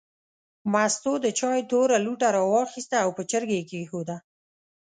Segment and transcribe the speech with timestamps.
[0.71, 4.17] مستو د چای توره لوټه راواخیسته او په چرګۍ یې کېښوده.